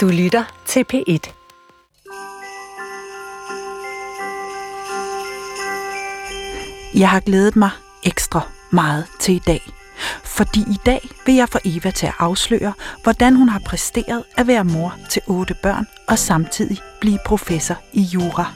Du 0.00 0.08
lytter 0.08 0.44
til 0.66 0.84
P1. 0.92 1.32
Jeg 6.94 7.08
har 7.08 7.20
glædet 7.20 7.56
mig 7.56 7.70
ekstra 8.02 8.40
meget 8.70 9.06
til 9.20 9.34
i 9.34 9.38
dag. 9.46 9.60
Fordi 10.24 10.60
i 10.60 10.76
dag 10.86 11.08
vil 11.26 11.34
jeg 11.34 11.48
få 11.48 11.58
Eva 11.64 11.90
til 11.90 12.06
at 12.06 12.14
afsløre, 12.18 12.72
hvordan 13.02 13.36
hun 13.36 13.48
har 13.48 13.60
præsteret 13.66 14.24
at 14.36 14.46
være 14.46 14.64
mor 14.64 14.94
til 15.10 15.22
otte 15.26 15.54
børn 15.62 15.86
og 16.08 16.18
samtidig 16.18 16.78
blive 17.00 17.18
professor 17.26 17.76
i 17.92 18.02
jura. 18.02 18.52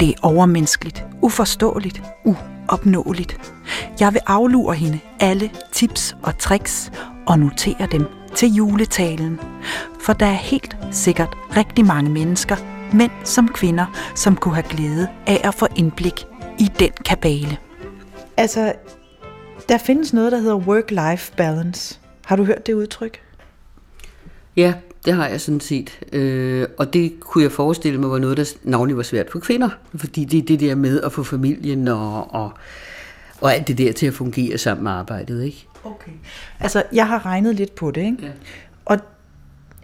Det 0.00 0.08
er 0.08 0.14
overmenneskeligt, 0.22 1.04
uforståeligt, 1.22 2.02
uopnåeligt. 2.24 3.52
Jeg 4.00 4.12
vil 4.12 4.20
aflure 4.26 4.74
hende 4.74 5.00
alle 5.20 5.50
tips 5.72 6.16
og 6.22 6.38
tricks 6.38 6.92
og 7.26 7.38
notere 7.38 7.88
dem 7.92 8.06
til 8.34 8.54
juletalen. 8.54 9.40
For 10.00 10.12
der 10.12 10.26
er 10.26 10.32
helt 10.32 10.76
sikkert 10.92 11.36
rigtig 11.56 11.84
mange 11.86 12.10
mennesker, 12.10 12.56
mænd 12.92 13.10
som 13.24 13.48
kvinder, 13.48 14.12
som 14.16 14.36
kunne 14.36 14.54
have 14.54 14.68
glæde 14.68 15.08
af 15.26 15.40
at 15.44 15.54
få 15.54 15.66
indblik 15.76 16.26
i 16.58 16.70
den 16.78 16.90
kabale. 17.04 17.58
Altså, 18.36 18.72
der 19.68 19.78
findes 19.78 20.12
noget, 20.12 20.32
der 20.32 20.38
hedder 20.38 20.56
work-life 20.56 21.36
balance. 21.36 21.98
Har 22.24 22.36
du 22.36 22.44
hørt 22.44 22.66
det 22.66 22.72
udtryk? 22.72 23.20
Ja, 24.56 24.74
det 25.04 25.14
har 25.14 25.28
jeg 25.28 25.40
sådan 25.40 25.60
set. 25.60 26.00
Øh, 26.12 26.66
og 26.78 26.92
det 26.92 27.20
kunne 27.20 27.44
jeg 27.44 27.52
forestille 27.52 28.00
mig 28.00 28.10
var 28.10 28.18
noget, 28.18 28.36
der 28.36 28.44
navnlig 28.62 28.96
var 28.96 29.02
svært 29.02 29.30
for 29.30 29.38
kvinder. 29.38 29.68
Fordi 29.94 30.24
det 30.24 30.38
er 30.38 30.42
det 30.42 30.60
der 30.60 30.74
med 30.74 31.00
at 31.00 31.12
få 31.12 31.22
familien 31.22 31.88
og, 31.88 32.34
og, 32.34 32.52
og 33.40 33.54
alt 33.54 33.68
det 33.68 33.78
der 33.78 33.92
til 33.92 34.06
at 34.06 34.14
fungere 34.14 34.58
sammen 34.58 34.84
med 34.84 34.92
arbejdet, 34.92 35.44
ikke? 35.44 35.66
Okay. 35.84 36.12
Altså, 36.60 36.82
jeg 36.92 37.08
har 37.08 37.26
regnet 37.26 37.54
lidt 37.54 37.74
på 37.74 37.90
det, 37.90 38.00
ikke? 38.00 38.18
Ja. 38.22 38.30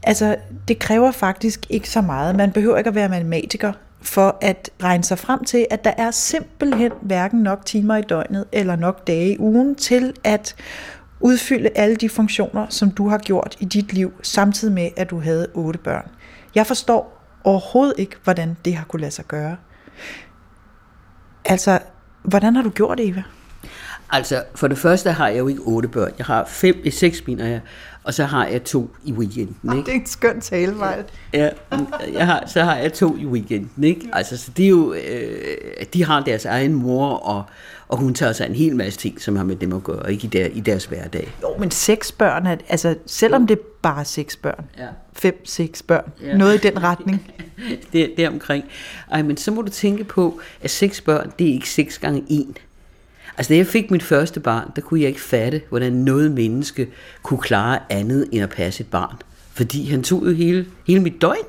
Altså, 0.06 0.36
det 0.68 0.78
kræver 0.78 1.10
faktisk 1.10 1.66
ikke 1.70 1.90
så 1.90 2.00
meget. 2.00 2.36
Man 2.36 2.52
behøver 2.52 2.78
ikke 2.78 2.88
at 2.88 2.94
være 2.94 3.08
matematiker 3.08 3.72
for 4.02 4.38
at 4.40 4.70
regne 4.82 5.04
sig 5.04 5.18
frem 5.18 5.44
til, 5.44 5.66
at 5.70 5.84
der 5.84 5.92
er 5.98 6.10
simpelthen 6.10 6.92
hverken 7.02 7.40
nok 7.40 7.66
timer 7.66 7.96
i 7.96 8.02
døgnet 8.02 8.44
eller 8.52 8.76
nok 8.76 9.06
dage 9.06 9.32
i 9.32 9.38
ugen 9.38 9.74
til 9.74 10.14
at 10.24 10.56
udfylde 11.20 11.70
alle 11.74 11.96
de 11.96 12.08
funktioner, 12.08 12.66
som 12.68 12.90
du 12.90 13.08
har 13.08 13.18
gjort 13.18 13.56
i 13.60 13.64
dit 13.64 13.92
liv, 13.92 14.12
samtidig 14.22 14.74
med, 14.74 14.90
at 14.96 15.10
du 15.10 15.20
havde 15.20 15.48
otte 15.54 15.78
børn. 15.78 16.08
Jeg 16.54 16.66
forstår 16.66 17.22
overhovedet 17.44 17.94
ikke, 17.98 18.16
hvordan 18.24 18.56
det 18.64 18.76
har 18.76 18.84
kunne 18.84 19.00
lade 19.00 19.12
sig 19.12 19.24
gøre. 19.24 19.56
Altså, 21.44 21.78
hvordan 22.22 22.56
har 22.56 22.62
du 22.62 22.70
gjort 22.70 22.98
det, 22.98 23.08
Eva? 23.08 23.22
Altså, 24.10 24.42
for 24.54 24.68
det 24.68 24.78
første 24.78 25.10
har 25.12 25.28
jeg 25.28 25.38
jo 25.38 25.48
ikke 25.48 25.60
otte 25.60 25.88
børn. 25.88 26.12
Jeg 26.18 26.26
har 26.26 26.44
fem, 26.48 26.82
eh, 26.84 26.92
seks 26.92 27.26
mener 27.26 27.46
jeg, 27.46 27.60
og 28.04 28.14
så 28.14 28.24
har 28.24 28.46
jeg 28.46 28.64
to 28.64 28.90
i 29.04 29.12
weekenden, 29.12 29.78
ikke? 29.78 29.90
er 29.90 29.94
en 29.94 30.06
skøn 30.06 30.40
talevej. 30.40 31.02
Ja, 31.32 31.48
jeg 32.12 32.26
har, 32.26 32.44
så 32.46 32.62
har 32.62 32.76
jeg 32.76 32.92
to 32.92 33.16
i 33.16 33.26
weekenden, 33.26 33.84
ikke? 33.84 34.08
Altså, 34.12 34.36
så 34.36 34.50
det 34.56 34.64
er 34.64 34.68
jo, 34.68 34.92
øh, 34.94 35.86
de 35.94 36.04
har 36.04 36.20
deres 36.20 36.44
egen 36.44 36.74
mor, 36.74 37.08
og, 37.08 37.44
og 37.88 37.98
hun 37.98 38.14
tager 38.14 38.32
sig 38.32 38.46
en 38.46 38.54
hel 38.54 38.76
masse 38.76 38.98
ting, 38.98 39.20
som 39.20 39.36
har 39.36 39.44
med 39.44 39.56
dem 39.56 39.72
at 39.72 39.84
gøre, 39.84 40.12
ikke 40.12 40.24
i, 40.24 40.28
der, 40.28 40.46
i 40.46 40.60
deres 40.60 40.84
hverdag. 40.84 41.34
Jo, 41.42 41.48
men 41.58 41.70
seks 41.70 42.12
børn, 42.12 42.46
er, 42.46 42.56
altså 42.68 42.94
selvom 43.06 43.46
det 43.46 43.58
er 43.58 43.62
bare 43.82 44.04
seks 44.04 44.36
børn, 44.36 44.64
Ja. 44.78 44.86
fem, 45.12 45.46
seks 45.46 45.82
børn, 45.82 46.12
Ja. 46.22 46.36
noget 46.36 46.64
i 46.64 46.68
den 46.68 46.82
retning. 46.82 47.30
Det, 47.92 48.12
det 48.16 48.24
er 48.24 48.28
omkring. 48.30 48.64
Ej, 49.10 49.22
men 49.22 49.36
så 49.36 49.50
må 49.50 49.62
du 49.62 49.70
tænke 49.70 50.04
på, 50.04 50.40
at 50.62 50.70
seks 50.70 51.00
børn, 51.00 51.32
det 51.38 51.48
er 51.48 51.52
ikke 51.52 51.70
seks 51.70 51.98
gange 51.98 52.24
en. 52.28 52.56
Altså, 53.36 53.52
da 53.52 53.56
jeg 53.56 53.66
fik 53.66 53.90
mit 53.90 54.02
første 54.02 54.40
barn, 54.40 54.70
der 54.76 54.82
kunne 54.82 55.00
jeg 55.00 55.08
ikke 55.08 55.20
fatte, 55.20 55.62
hvordan 55.68 55.92
noget 55.92 56.32
menneske 56.32 56.88
kunne 57.22 57.40
klare 57.40 57.78
andet 57.90 58.28
end 58.32 58.42
at 58.42 58.50
passe 58.50 58.80
et 58.80 58.86
barn. 58.86 59.16
Fordi 59.52 59.90
han 59.90 60.02
tog 60.02 60.26
jo 60.26 60.30
hele, 60.30 60.66
hele 60.86 61.00
mit 61.00 61.20
døgn. 61.20 61.44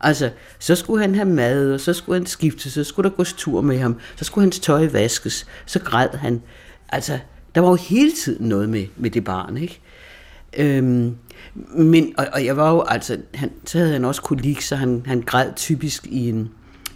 Altså, 0.00 0.30
så 0.58 0.74
skulle 0.74 1.00
han 1.00 1.14
have 1.14 1.28
mad, 1.28 1.72
og 1.72 1.80
så 1.80 1.92
skulle 1.92 2.18
han 2.18 2.26
skifte, 2.26 2.70
så 2.70 2.84
skulle 2.84 3.10
der 3.10 3.16
gås 3.16 3.32
tur 3.32 3.60
med 3.60 3.78
ham, 3.78 3.96
så 4.16 4.24
skulle 4.24 4.44
hans 4.44 4.58
tøj 4.58 4.86
vaskes, 4.86 5.46
så 5.66 5.78
græd 5.78 6.08
han. 6.08 6.42
Altså, 6.88 7.18
der 7.54 7.60
var 7.60 7.68
jo 7.68 7.74
hele 7.74 8.12
tiden 8.12 8.48
noget 8.48 8.68
med, 8.68 8.86
med 8.96 9.10
det 9.10 9.24
barn, 9.24 9.56
ikke? 9.56 9.80
Øhm, 10.58 11.16
men, 11.74 12.14
og, 12.18 12.26
og 12.32 12.44
jeg 12.44 12.56
var 12.56 12.70
jo, 12.70 12.82
altså, 12.82 13.18
han, 13.34 13.50
så 13.64 13.78
havde 13.78 13.92
han 13.92 14.04
også 14.04 14.22
kolik, 14.22 14.60
så 14.60 14.76
han, 14.76 15.02
han 15.06 15.20
græd 15.20 15.52
typisk 15.56 16.06
i 16.06 16.28
en, 16.28 16.50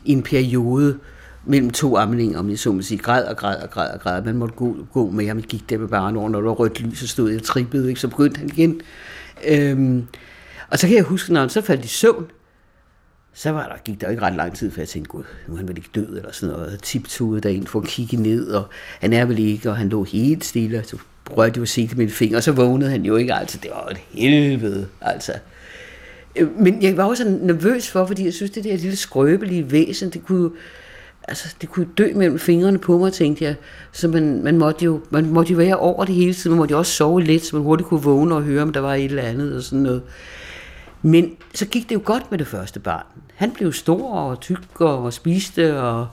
i 0.04 0.12
en 0.12 0.22
periode 0.22 0.98
mellem 1.44 1.70
to 1.70 1.96
amninger, 1.96 2.38
om 2.38 2.50
jeg 2.50 2.58
så 2.58 2.72
må 2.72 2.82
sige, 2.82 2.98
græd 2.98 3.24
og 3.24 3.36
græd 3.36 3.56
og 3.56 3.70
græd 3.70 3.90
og 3.90 4.00
græd. 4.00 4.22
Man 4.22 4.36
måtte 4.36 4.54
gå, 4.54 4.76
gå 4.92 5.10
med 5.10 5.26
ham, 5.26 5.42
gik 5.42 5.70
der 5.70 5.78
med 5.78 5.88
barn 5.88 6.16
over, 6.16 6.28
når 6.28 6.40
der 6.40 6.46
var 6.46 6.54
rødt 6.54 6.80
lys, 6.80 6.98
så 6.98 7.08
stod 7.08 7.30
jeg 7.30 7.40
og 7.40 7.46
trippede, 7.46 7.88
ikke? 7.88 8.00
så 8.00 8.08
begyndte 8.08 8.38
han 8.38 8.48
igen. 8.48 8.80
Øhm, 9.48 10.06
og 10.70 10.78
så 10.78 10.86
kan 10.86 10.96
jeg 10.96 11.04
huske, 11.04 11.32
når 11.32 11.40
han 11.40 11.50
så 11.50 11.60
faldt 11.60 11.84
i 11.84 11.88
søvn, 11.88 12.26
så 13.34 13.50
var 13.50 13.68
der, 13.68 13.74
gik 13.84 14.00
der 14.00 14.08
ikke 14.08 14.22
ret 14.22 14.36
lang 14.36 14.56
tid, 14.56 14.70
før 14.70 14.82
jeg 14.82 14.88
tænkte, 14.88 15.08
gud, 15.08 15.22
nu 15.48 15.54
er 15.54 15.58
han 15.58 15.68
vel 15.68 15.76
ikke 15.76 15.90
død, 15.94 16.16
eller 16.16 16.32
sådan 16.32 16.54
noget. 16.54 16.80
Tiptude 16.82 17.40
derind 17.40 17.66
for 17.66 17.80
at 17.80 17.86
kigge 17.86 18.16
ned, 18.16 18.50
og 18.50 18.68
han 19.00 19.12
er 19.12 19.24
vel 19.24 19.38
ikke, 19.38 19.70
og 19.70 19.76
han 19.76 19.88
lå 19.88 20.04
helt 20.04 20.44
stille, 20.44 20.78
og 20.78 20.84
så 20.86 20.96
rørte 21.30 21.52
jeg 21.54 21.56
jo 21.56 21.66
sig 21.66 21.90
med 21.96 22.04
en 22.04 22.10
finger, 22.10 22.36
og 22.36 22.42
så 22.42 22.52
vågnede 22.52 22.90
han 22.90 23.02
jo 23.02 23.16
ikke, 23.16 23.34
altså, 23.34 23.58
det 23.62 23.70
var 23.70 23.88
et 23.88 23.96
helvede, 24.10 24.86
altså. 25.00 25.32
Øh, 26.36 26.60
men 26.60 26.82
jeg 26.82 26.96
var 26.96 27.04
også 27.04 27.38
nervøs 27.42 27.90
for, 27.90 28.06
fordi 28.06 28.24
jeg 28.24 28.34
synes, 28.34 28.50
det 28.50 28.64
der 28.64 28.76
lille 28.76 28.96
skrøbelige 28.96 29.72
væsen, 29.72 30.10
det 30.10 30.24
kunne 30.24 30.42
jo, 30.42 30.52
altså, 31.28 31.54
det 31.60 31.68
kunne 31.68 31.86
dø 31.98 32.12
mellem 32.14 32.38
fingrene 32.38 32.78
på 32.78 32.98
mig, 32.98 33.12
tænkte 33.12 33.44
jeg. 33.44 33.54
Så 33.92 34.08
man, 34.08 34.42
man, 34.42 34.58
måtte 34.58 34.84
jo, 34.84 35.00
man 35.10 35.26
måtte 35.26 35.52
jo 35.52 35.56
være 35.56 35.76
over 35.76 36.04
det 36.04 36.14
hele 36.14 36.34
tiden, 36.34 36.50
man 36.50 36.58
måtte 36.58 36.72
jo 36.72 36.78
også 36.78 36.92
sove 36.92 37.22
lidt, 37.22 37.44
så 37.44 37.56
man 37.56 37.64
hurtigt 37.64 37.88
kunne 37.88 38.02
vågne 38.02 38.34
og 38.34 38.42
høre, 38.42 38.62
om 38.62 38.72
der 38.72 38.80
var 38.80 38.94
et 38.94 39.04
eller 39.04 39.22
andet 39.22 39.56
og 39.56 39.62
sådan 39.62 39.82
noget. 39.82 40.02
Men 41.02 41.36
så 41.54 41.66
gik 41.66 41.88
det 41.88 41.94
jo 41.94 42.00
godt 42.04 42.30
med 42.30 42.38
det 42.38 42.46
første 42.46 42.80
barn. 42.80 43.06
Han 43.34 43.50
blev 43.50 43.72
stor 43.72 44.14
og 44.14 44.40
tyk 44.40 44.80
og 44.80 45.12
spiste 45.12 45.80
og 45.80 46.08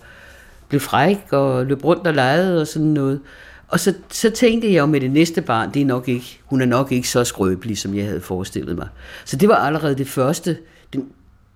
blev 0.68 0.82
fræk 0.82 1.20
og 1.32 1.66
løb 1.66 1.84
rundt 1.86 2.08
og 2.08 2.14
legede 2.14 2.62
og 2.62 2.68
sådan 2.68 2.88
noget. 2.88 3.20
Og 3.68 3.80
så, 3.80 3.94
så 4.10 4.30
tænkte 4.30 4.74
jeg 4.74 4.80
jo 4.80 4.86
med 4.86 5.02
det 5.02 5.12
næste 5.12 5.42
barn, 5.42 5.74
det 5.74 5.82
er 5.82 5.86
nok 5.86 6.08
ikke, 6.08 6.40
hun 6.46 6.62
er 6.62 6.66
nok 6.66 6.92
ikke 6.92 7.10
så 7.10 7.24
skrøbelig, 7.24 7.78
som 7.78 7.96
jeg 7.96 8.06
havde 8.06 8.22
forestillet 8.22 8.78
mig. 8.78 8.88
Så 9.26 9.38
det 9.38 9.50
var 9.50 9.56
allerede 9.56 9.96
det 9.96 10.08
første, 10.08 10.58
det, 10.94 11.04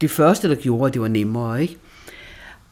det 0.02 0.12
første, 0.12 0.50
der 0.50 0.56
gjorde, 0.56 0.88
at 0.88 0.94
det 0.94 1.02
var 1.02 1.08
nemmere, 1.08 1.62
ikke? 1.62 1.78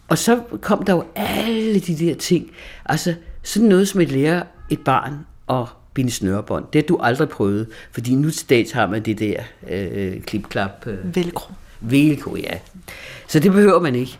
Og 0.09 0.18
så 0.18 0.42
kom 0.62 0.86
der 0.86 0.94
jo 0.94 1.03
alle 1.16 1.80
de 1.80 1.96
der 1.97 2.16
ting. 2.16 2.52
Altså 2.86 3.14
sådan 3.44 3.70
noget 3.70 3.88
som 3.88 4.02
at 4.02 4.12
lære 4.12 4.44
et 4.70 4.80
barn 4.80 5.14
at 5.50 5.66
binde 5.94 6.12
snørebånd. 6.12 6.66
Det 6.74 6.81
har 6.81 6.88
du 6.88 6.97
aldrig 7.02 7.30
prøvet, 7.30 7.68
fordi 7.92 8.16
nu 8.16 8.30
til 8.30 8.50
dags 8.50 8.72
har 8.72 8.88
man 8.88 9.06
det 9.06 9.20
der 9.20 9.44
øh, 9.70 10.22
klip-klap. 10.22 10.88
Øh, 10.88 11.16
Velcro. 11.16 11.53
Velcro, 11.81 12.36
ja. 12.36 12.58
Så 13.28 13.40
det 13.40 13.52
behøver 13.52 13.80
man 13.80 13.96
ikke. 13.96 14.20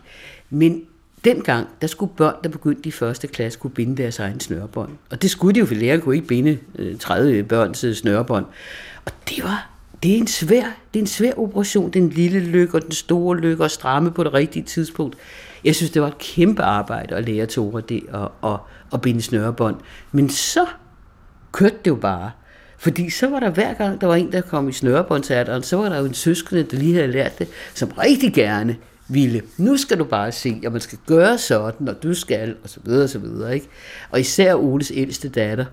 Men 0.50 0.82
dengang, 1.26 1.68
der 1.82 1.88
skulle 1.88 2.14
børn, 2.18 2.36
der 2.44 2.50
begyndte 2.50 2.88
i 2.88 2.92
første 2.92 3.28
klasse, 3.28 3.60
kunne 3.60 3.72
binde 3.72 4.04
deres 4.04 4.20
egen 4.20 4.40
snørebånd. 4.40 4.92
Og 5.10 5.22
det 5.22 5.32
skulle 5.32 5.56
de 5.56 5.60
jo, 5.60 5.66
for 5.66 5.76
læreren 5.76 6.02
kunne 6.02 6.16
ikke 6.16 6.28
binde 6.28 6.58
øh, 6.76 6.98
30 6.98 7.44
børns 7.44 7.84
øh, 7.84 7.96
snørebånd. 7.96 8.46
Og 9.06 9.12
det 9.30 9.44
var 9.44 9.70
det 10.04 10.14
er 10.14 10.18
en 10.18 10.28
svær, 10.28 10.64
det 10.94 11.00
er 11.00 11.04
en 11.04 11.08
svær 11.08 11.32
operation, 11.38 11.90
den 11.90 12.10
lille 12.10 12.40
lykke 12.40 12.76
og 12.78 12.84
den 12.84 12.92
store 12.92 13.38
lykke 13.38 13.64
og 13.64 13.72
stramme 13.72 14.12
på 14.12 14.24
det 14.24 14.34
rigtige 14.34 14.64
tidspunkt. 14.64 15.18
Jeg 15.64 15.76
synes, 15.76 15.92
det 15.92 16.02
var 16.02 16.08
et 16.08 16.18
kæmpe 16.18 16.64
arbejde 16.64 17.16
at 17.16 17.26
lære 17.26 17.46
Tore 17.46 17.82
det 17.82 18.04
og, 18.12 18.32
og, 18.42 18.60
og 18.92 19.02
binde 19.02 19.22
snørebånd. 19.22 19.76
Men 20.12 20.30
så 20.30 20.66
kørte 21.52 21.76
det 21.86 21.92
jo 21.92 21.96
bare. 21.96 22.32
Fordi 22.78 23.10
så 23.10 23.30
var 23.30 23.40
der 23.40 23.50
hver 23.50 23.74
gang, 23.74 24.02
der 24.02 24.08
var 24.08 24.16
en, 24.16 24.32
der 24.32 24.42
kom 24.42 24.70
i 24.70 24.72
snørebåndsatteren, 24.72 25.64
så 25.64 25.78
var 25.78 25.90
der 25.90 26.00
jo 26.00 26.06
en 26.06 26.14
søskende, 26.14 26.64
der 26.64 26.78
lige 26.78 26.94
havde 26.94 27.08
lært 27.08 27.40
det, 27.40 27.48
som 27.74 27.90
rigtig 27.90 28.34
gerne 28.34 28.76
ville. 29.08 29.42
Nu 29.58 29.78
skal 29.78 30.00
du 30.00 30.04
bare 30.04 30.32
se, 30.32 30.62
at 30.66 30.72
man 30.72 30.82
skal 30.82 30.98
gøre 31.08 31.38
sådan, 31.38 31.88
og 31.88 32.04
du 32.04 32.14
skal, 32.14 32.56
og 32.64 32.70
så 32.70 32.80
videre, 32.84 33.04
og 33.04 33.10
så 33.10 33.20
videre. 33.20 33.54
Ikke? 33.54 33.68
Og 34.10 34.20
især 34.20 34.56
Oles 34.56 34.92
ældste 34.96 35.30
datter, 35.30 35.66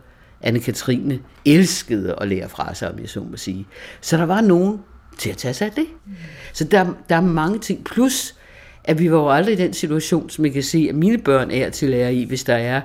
Anne-Katrine, 0.44 1.14
elskede 1.44 2.14
at 2.20 2.28
lære 2.28 2.48
fra 2.48 2.74
sig, 2.74 2.92
om 2.92 2.98
jeg 2.98 3.08
så 3.08 3.20
må 3.20 3.36
sige. 3.36 3.66
Så 4.00 4.16
der 4.16 4.26
var 4.26 4.40
nogen 4.40 4.80
til 5.18 5.30
at 5.30 5.36
tage 5.36 5.54
sig 5.54 5.66
af 5.66 5.72
det. 5.72 5.86
Så 6.52 6.64
der, 6.64 6.86
der 7.08 7.16
er 7.16 7.20
mange 7.20 7.58
ting. 7.58 7.84
Plus, 7.84 8.34
at 8.86 8.98
vi 8.98 9.10
var 9.10 9.18
jo 9.18 9.30
aldrig 9.30 9.52
i 9.52 9.56
den 9.56 9.72
situation, 9.72 10.30
som 10.30 10.44
jeg 10.44 10.52
kan 10.52 10.62
se, 10.62 10.86
at 10.88 10.94
mine 10.94 11.18
børn 11.18 11.50
er 11.50 11.70
til 11.70 11.90
lære 11.90 12.14
i, 12.14 12.24
hvis 12.24 12.44
der 12.44 12.54
er 12.54 12.80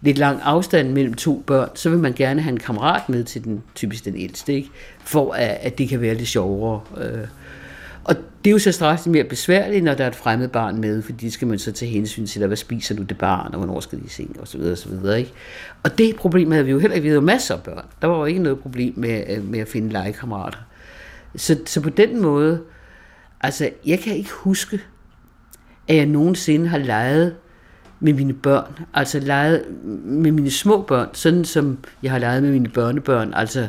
lidt 0.00 0.18
lang 0.18 0.40
afstand 0.42 0.92
mellem 0.92 1.14
to 1.14 1.42
børn, 1.46 1.68
så 1.74 1.90
vil 1.90 1.98
man 1.98 2.12
gerne 2.12 2.40
have 2.40 2.52
en 2.52 2.58
kammerat 2.58 3.08
med 3.08 3.24
til 3.24 3.44
den, 3.44 3.62
typisk 3.74 4.04
den 4.04 4.16
ældste, 4.16 4.54
ikke? 4.54 4.68
for 5.04 5.32
at, 5.32 5.58
at 5.60 5.78
det 5.78 5.88
kan 5.88 6.00
være 6.00 6.14
lidt 6.14 6.28
sjovere. 6.28 6.80
Øh. 6.96 7.26
Og 8.04 8.14
det 8.44 8.50
er 8.50 8.52
jo 8.52 8.58
så 8.58 8.72
straks 8.72 9.06
mere 9.06 9.24
besværligt, 9.24 9.84
når 9.84 9.94
der 9.94 10.04
er 10.04 10.08
et 10.08 10.14
fremmed 10.14 10.48
barn 10.48 10.80
med, 10.80 11.02
fordi 11.02 11.30
skal 11.30 11.48
man 11.48 11.58
så 11.58 11.72
tage 11.72 11.90
hensyn 11.90 12.26
til, 12.26 12.46
hvad 12.46 12.56
spiser 12.56 12.94
du 12.94 13.02
det 13.02 13.18
barn, 13.18 13.52
og 13.52 13.58
hvornår 13.58 13.80
skal 13.80 13.98
de 13.98 14.04
i 14.04 14.08
seng, 14.08 14.36
og 14.40 14.48
så 14.48 14.58
videre, 14.58 14.72
og 14.72 14.78
så 14.78 14.88
videre. 14.88 15.18
Ikke? 15.18 15.32
Og 15.82 15.98
det 15.98 16.16
problem 16.16 16.50
havde 16.50 16.64
vi 16.64 16.70
jo 16.70 16.78
heller 16.78 16.94
ikke. 16.94 17.02
Vi 17.02 17.08
havde 17.08 17.20
jo 17.20 17.26
masser 17.26 17.54
af 17.54 17.62
børn. 17.62 17.84
Der 18.02 18.08
var 18.08 18.18
jo 18.18 18.24
ikke 18.24 18.42
noget 18.42 18.58
problem 18.58 18.94
med, 18.96 19.24
øh, 19.28 19.44
med 19.44 19.60
at 19.60 19.68
finde 19.68 19.92
legekammerater. 19.92 20.58
Så, 21.36 21.58
så 21.66 21.80
på 21.80 21.90
den 21.90 22.20
måde, 22.20 22.60
altså 23.40 23.70
jeg 23.86 23.98
kan 23.98 24.16
ikke 24.16 24.30
huske, 24.32 24.80
at 25.88 25.96
jeg 25.96 26.06
nogensinde 26.06 26.68
har 26.68 26.78
leget 26.78 27.34
med 28.00 28.12
mine 28.12 28.32
børn, 28.32 28.78
altså 28.94 29.20
leget 29.20 29.64
med 30.04 30.32
mine 30.32 30.50
små 30.50 30.82
børn, 30.82 31.08
sådan 31.12 31.44
som 31.44 31.78
jeg 32.02 32.10
har 32.10 32.18
leget 32.18 32.42
med 32.42 32.52
mine 32.52 32.68
børnebørn, 32.68 33.34
altså 33.34 33.68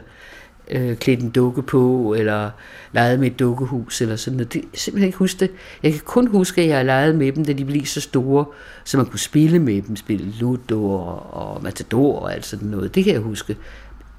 øh, 0.71 0.95
klædt 0.97 1.19
en 1.19 1.29
dukke 1.29 1.61
på, 1.61 2.15
eller 2.17 2.49
leget 2.91 3.19
med 3.19 3.27
et 3.31 3.39
dukkehus, 3.39 4.01
eller 4.01 4.15
sådan 4.15 4.37
noget. 4.37 4.53
Det, 4.53 4.59
jeg 4.59 4.69
kan 4.69 4.79
simpelthen 4.79 5.07
ikke 5.07 5.17
huske 5.17 5.39
det. 5.39 5.51
Jeg 5.83 5.91
kan 5.91 6.01
kun 6.05 6.27
huske, 6.27 6.61
at 6.61 6.67
jeg 6.67 6.77
har 6.77 6.83
leget 6.83 7.15
med 7.15 7.31
dem, 7.31 7.45
da 7.45 7.53
de 7.53 7.65
blev 7.65 7.85
så 7.85 8.01
store, 8.01 8.45
så 8.83 8.97
man 8.97 9.05
kunne 9.05 9.19
spille 9.19 9.59
med 9.59 9.81
dem, 9.81 9.95
spille 9.95 10.33
Ludo 10.39 10.91
og, 10.91 11.33
og 11.33 11.63
Matador 11.63 12.19
og 12.19 12.33
alt 12.33 12.45
sådan 12.45 12.67
noget. 12.67 12.95
Det 12.95 13.03
kan 13.03 13.13
jeg 13.13 13.21
huske. 13.21 13.57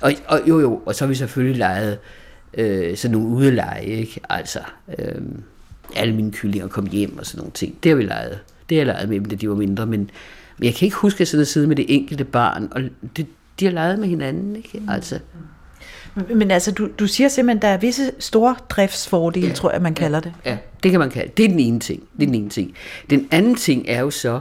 Og, 0.01 0.13
og 0.27 0.41
jo 0.49 0.61
jo, 0.61 0.83
og 0.87 0.95
så 0.95 1.05
har 1.05 1.09
vi 1.09 1.15
selvfølgelig 1.15 1.59
leget 1.59 1.99
øh, 2.55 2.97
sådan 2.97 3.19
nogle 3.19 3.29
udeleje, 3.29 3.85
ikke? 3.85 4.21
Altså, 4.29 4.61
øh, 4.99 5.23
alle 5.97 6.15
mine 6.15 6.33
kyllinger 6.33 6.69
kom 6.69 6.87
hjem 6.87 7.19
og 7.19 7.27
sådan 7.27 7.39
nogle 7.39 7.53
ting. 7.53 7.79
Det 7.83 7.91
har 7.91 7.97
vi 7.97 8.03
leget. 8.03 8.39
Det 8.69 8.77
har 8.77 8.81
jeg 8.81 8.87
leget 8.87 9.09
med 9.09 9.17
dem, 9.17 9.25
da 9.25 9.37
de 9.37 9.49
var 9.49 9.55
mindre, 9.55 9.87
men, 9.87 10.11
men 10.59 10.65
jeg 10.65 10.75
kan 10.75 10.87
ikke 10.87 10.97
huske 10.97 11.21
at 11.21 11.29
sidde 11.29 11.43
og 11.43 11.47
sidde 11.47 11.67
med 11.67 11.77
det 11.77 11.85
enkelte 11.89 12.25
barn, 12.25 12.69
og 12.71 12.83
det, 13.17 13.27
de 13.61 13.65
har 13.65 13.73
leget 13.73 13.99
med 13.99 14.09
hinanden, 14.09 14.57
ikke? 14.57 14.83
Altså, 14.89 15.19
Men, 16.15 16.39
men 16.39 16.51
altså, 16.51 16.73
du, 16.73 16.89
du 16.99 17.07
siger 17.07 17.29
simpelthen, 17.29 17.59
at 17.59 17.63
der 17.63 17.69
er 17.69 17.77
visse 17.77 18.11
store 18.19 18.57
driftsfordele, 18.69 19.47
ja. 19.47 19.55
tror 19.55 19.71
jeg, 19.71 19.83
man 19.83 19.95
kalder 19.95 20.21
det. 20.21 20.33
Ja, 20.45 20.59
det 20.83 20.91
kan 20.91 21.01
man 21.01 21.11
kalde 21.11 21.33
det. 21.37 21.45
er 21.45 21.49
den 21.49 21.61
ene 21.61 21.81
ting. 21.81 22.03
Det 22.17 22.23
er 22.23 22.27
den 22.27 22.35
ene 22.35 22.51
ting. 22.51 22.75
Den 23.11 23.29
anden 23.31 23.55
ting 23.55 23.85
er 23.89 24.01
jo 24.01 24.11
så, 24.11 24.41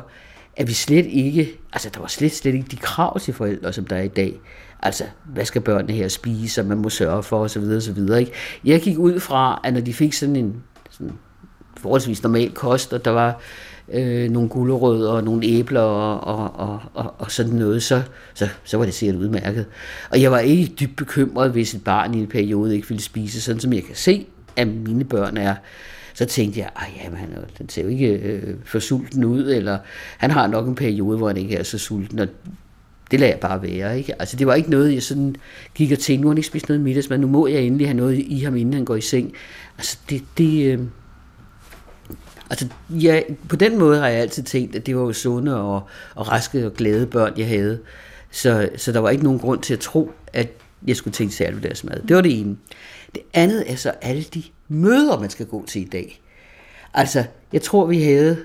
at 0.58 0.68
vi 0.68 0.74
slet 0.74 1.06
ikke, 1.06 1.60
altså 1.74 1.90
der 1.94 2.00
var 2.00 2.08
slet, 2.08 2.32
slet 2.32 2.54
ikke 2.54 2.68
de 2.72 2.76
krav 2.76 3.20
til 3.20 3.34
forældre, 3.34 3.74
som 3.74 3.86
der 3.86 3.96
er 3.96 4.02
i 4.02 4.08
dag. 4.08 4.40
Altså, 4.82 5.04
hvad 5.26 5.46
skal 5.46 5.62
børnene 5.62 5.94
her 5.94 6.08
spise, 6.08 6.62
og 6.62 6.68
man 6.68 6.78
må 6.78 6.90
sørge 6.90 7.24
for, 7.24 7.40
osv. 7.40 7.64
osv. 7.64 7.98
Ikke? 8.20 8.32
Jeg 8.66 8.82
gik 8.82 8.98
ud 8.98 9.20
fra, 9.20 9.62
at 9.64 9.74
når 9.74 9.82
de 9.82 9.94
fik 9.94 10.14
sådan 10.14 10.36
en 10.36 10.64
sådan 10.90 11.14
forholdsvis 11.78 12.24
normal 12.24 12.52
kost, 12.52 12.94
og 12.94 13.06
der 13.06 13.12
var 13.12 13.40
øh, 13.94 14.30
nogle 14.30 14.50
gulerødder 14.50 15.12
og 15.12 15.24
nogle 15.24 15.46
æbler 15.46 15.82
og, 15.82 16.40
og, 16.40 16.52
og, 16.56 16.80
og, 16.94 17.14
og 17.18 17.32
sådan 17.32 17.54
noget, 17.54 17.84
så, 17.84 18.02
så, 18.34 18.50
så 18.64 18.78
var 18.78 18.86
det 18.86 18.94
sikkert 18.94 19.18
udmærket. 19.18 19.66
Og 20.10 20.22
jeg 20.22 20.32
var 20.32 20.40
ikke 20.40 20.74
dybt 20.80 20.96
bekymret, 20.96 21.52
hvis 21.52 21.74
et 21.74 21.84
barn 21.84 22.14
i 22.14 22.20
en 22.20 22.28
periode 22.28 22.76
ikke 22.76 22.88
ville 22.88 23.04
spise, 23.04 23.42
sådan 23.42 23.60
som 23.60 23.74
jeg 23.74 23.84
kan 23.84 23.96
se, 23.96 24.26
at 24.56 24.68
mine 24.68 25.04
børn 25.04 25.38
er. 25.38 25.56
Så 26.14 26.26
tænkte 26.26 26.60
jeg, 26.60 26.70
at 26.76 27.04
jamen, 27.04 27.18
han, 27.18 27.30
den 27.58 27.70
ser 27.70 27.82
jo 27.84 27.88
ikke 27.88 28.08
øh, 28.08 28.56
for 28.66 28.80
sulten 28.80 29.24
ud, 29.24 29.52
eller 29.52 29.78
han 30.18 30.32
har 30.32 30.48
nok 30.48 30.68
en 30.68 30.76
periode, 30.76 31.18
hvor 31.18 31.28
han 31.28 31.38
ikke 31.38 31.56
er 31.56 31.64
så 31.64 31.78
sulten, 31.78 32.20
og 32.20 32.28
det 33.12 33.20
lader 33.20 33.32
jeg 33.32 33.40
bare 33.40 33.62
være. 33.62 33.98
Ikke? 33.98 34.22
Altså, 34.22 34.38
det 34.38 34.48
var 34.48 34.54
ikke 34.54 34.70
noget, 34.70 34.94
jeg 34.94 35.04
sådan 35.04 35.36
gik 35.76 35.92
og 35.92 36.00
tænkte, 36.00 36.22
nu 36.22 36.28
har 36.28 36.34
han 36.34 36.38
ikke 36.38 36.48
spist 36.48 36.70
noget 36.70 36.82
middagsmad, 36.82 37.18
nu 37.18 37.28
må 37.28 37.48
jeg 37.48 37.62
endelig 37.62 37.88
have 37.88 37.98
noget 37.98 38.20
i 38.20 38.40
ham, 38.40 38.56
inden 38.56 38.74
han 38.74 38.86
går 38.86 38.96
i 38.96 39.02
seng. 39.02 39.34
Altså, 39.78 39.98
det, 40.10 40.24
det, 40.38 40.74
øh, 40.74 40.80
Altså, 42.54 42.68
ja, 42.90 43.22
på 43.50 43.56
den 43.56 43.80
måde 43.80 44.00
har 44.00 44.08
jeg 44.08 44.22
altid 44.22 44.44
tænkt, 44.44 44.76
at 44.76 44.86
det 44.86 44.96
var 44.96 45.02
jo 45.02 45.14
sunde 45.14 45.62
og, 45.62 45.82
og 46.16 46.32
raske 46.32 46.66
og 46.66 46.74
glade 46.74 47.06
børn, 47.06 47.34
jeg 47.38 47.48
havde. 47.48 47.80
Så, 48.32 48.70
så 48.78 48.92
der 48.92 49.00
var 49.00 49.10
ikke 49.10 49.24
nogen 49.24 49.40
grund 49.40 49.62
til 49.62 49.74
at 49.74 49.80
tro, 49.80 50.12
at 50.34 50.48
jeg 50.88 50.96
skulle 50.96 51.14
tænke 51.14 51.34
særligt 51.36 51.62
på 51.62 51.68
deres 51.68 51.84
mad. 51.84 52.02
Det 52.08 52.16
var 52.16 52.22
det 52.22 52.40
ene. 52.40 52.58
Det 53.16 53.22
andet 53.34 53.72
er 53.72 53.76
så 53.76 53.90
alle 54.02 54.24
de 54.24 54.44
møder, 54.68 55.20
man 55.20 55.30
skal 55.30 55.46
gå 55.46 55.66
til 55.68 55.82
i 55.82 55.86
dag. 55.86 56.22
Altså, 56.94 57.24
jeg 57.54 57.62
tror, 57.62 57.86
vi 57.86 58.02
havde, 58.02 58.38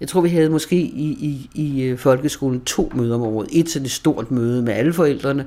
jeg 0.00 0.08
tror, 0.08 0.20
vi 0.20 0.28
havde 0.28 0.50
måske 0.50 0.76
i, 0.76 1.10
i, 1.10 1.50
i 1.54 1.82
øh, 1.82 1.98
folkeskolen 1.98 2.60
to 2.60 2.92
møder 2.94 3.14
om 3.14 3.22
året. 3.22 3.48
Et 3.52 3.70
sådan 3.70 3.86
et 3.86 3.92
stort 3.92 4.30
møde 4.30 4.62
med 4.62 4.72
alle 4.72 4.92
forældrene, 4.92 5.46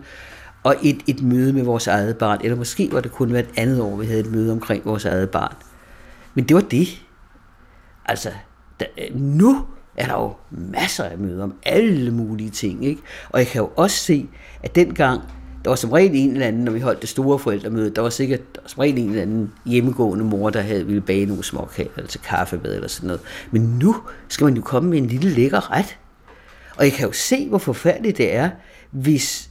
og 0.64 0.76
et, 0.84 0.98
et 1.08 1.24
møde 1.24 1.54
med 1.54 1.64
vores 1.64 1.88
eget 1.88 2.18
barn. 2.18 2.40
Eller 2.44 2.58
måske 2.58 2.90
var 2.92 3.02
det 3.02 3.12
kun 3.12 3.30
hvert 3.30 3.50
andet 3.58 3.82
år, 3.82 3.96
vi 3.96 4.06
havde 4.06 4.20
et 4.20 4.32
møde 4.32 4.52
omkring 4.52 4.86
vores 4.86 5.06
eget 5.06 5.30
barn. 5.30 5.56
Men 6.34 6.44
det 6.44 6.56
var 6.56 6.62
det. 6.62 6.88
Altså, 8.06 8.30
der, 8.80 8.86
øh, 8.98 9.16
nu 9.16 9.66
er 9.98 10.06
der 10.06 10.14
jo 10.14 10.34
masser 10.52 11.04
af 11.04 11.18
møder 11.18 11.44
om 11.44 11.54
alle 11.64 12.12
mulige 12.12 12.50
ting, 12.50 12.86
ikke? 12.86 13.02
Og 13.30 13.40
jeg 13.40 13.48
kan 13.48 13.62
jo 13.62 13.70
også 13.76 13.98
se, 13.98 14.30
at 14.64 14.76
dengang, 14.76 15.22
der 15.64 15.70
var 15.70 15.76
som 15.76 15.92
regel 15.92 16.12
en 16.16 16.32
eller 16.32 16.48
anden, 16.48 16.64
når 16.64 16.72
vi 16.72 16.80
holdt 16.80 17.02
det 17.02 17.10
store 17.10 17.40
forældremøde, 17.40 17.90
der 17.90 18.02
var 18.02 18.10
sikkert 18.10 18.56
der 18.56 18.62
var 18.62 18.68
som 18.68 18.80
regel 18.80 18.98
en 18.98 19.10
eller 19.10 19.22
anden 19.22 19.52
hjemmegående 19.66 20.26
mor, 20.26 20.50
der 20.50 20.62
havde 20.62 20.86
ville 20.86 21.02
bage 21.02 21.26
nogle 21.26 21.44
småkager, 21.44 21.90
altså 21.90 21.98
eller 21.98 22.08
til 22.08 22.22
kaffe 22.22 22.60
med, 22.64 22.76
eller 22.76 22.88
sådan 22.88 23.08
noget. 23.08 23.22
Men 23.52 23.62
nu 23.62 23.96
skal 24.28 24.46
man 24.46 24.54
jo 24.54 24.62
komme 24.62 24.90
med 24.90 24.98
en 24.98 25.08
lille 25.08 25.30
lækker 25.30 25.72
ret. 25.72 25.98
Og 26.78 26.84
jeg 26.84 26.94
kan 26.94 27.08
jo 27.08 27.12
se, 27.12 27.50
hvor 27.50 27.58
forfærdeligt 27.58 28.18
det 28.18 28.36
er, 28.36 28.50
hvis 28.92 29.50